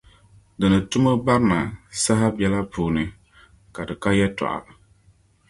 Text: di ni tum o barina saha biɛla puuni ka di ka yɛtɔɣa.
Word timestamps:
di 0.57 0.65
ni 0.71 0.79
tum 0.89 1.03
o 1.11 1.13
barina 1.25 1.59
saha 2.03 2.27
biɛla 2.37 2.61
puuni 2.71 3.03
ka 3.73 3.81
di 3.87 3.93
ka 4.03 4.09
yɛtɔɣa. 4.19 4.59